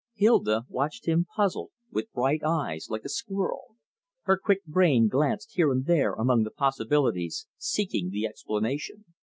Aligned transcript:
Hilda 0.15 0.63
watched 0.67 1.05
him 1.05 1.27
puzzled, 1.35 1.69
with 1.91 2.11
bright 2.11 2.41
eyes, 2.43 2.89
like 2.89 3.05
a 3.05 3.07
squirrel. 3.07 3.75
Her 4.23 4.35
quick 4.35 4.65
brain 4.65 5.07
glanced 5.07 5.51
here 5.51 5.71
and 5.71 5.85
there 5.85 6.13
among 6.13 6.41
the 6.41 6.49
possibilities, 6.49 7.45
seeking 7.55 8.09
the 8.09 8.25
explanation. 8.25 9.05